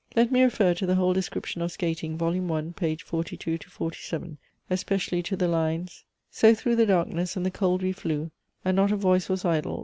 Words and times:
Let 0.15 0.31
me 0.31 0.41
refer 0.41 0.73
to 0.73 0.87
the 0.87 0.95
whole 0.95 1.13
description 1.13 1.61
of 1.61 1.71
skating, 1.71 2.17
vol. 2.17 2.51
I. 2.51 2.71
page 2.75 3.03
42 3.03 3.59
to 3.59 3.69
47, 3.69 4.39
especially 4.67 5.21
to 5.21 5.37
the 5.37 5.47
lines 5.47 6.05
"So 6.31 6.55
through 6.55 6.77
the 6.77 6.87
darkness 6.87 7.37
and 7.37 7.45
the 7.45 7.51
cold 7.51 7.83
we 7.83 7.91
flew, 7.91 8.31
And 8.65 8.77
not 8.77 8.91
a 8.91 8.95
voice 8.95 9.29
was 9.29 9.45
idle. 9.45 9.79